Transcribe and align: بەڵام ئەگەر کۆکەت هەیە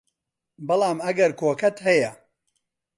بەڵام 0.67 0.97
ئەگەر 1.05 1.31
کۆکەت 1.39 1.77
هەیە 1.87 2.11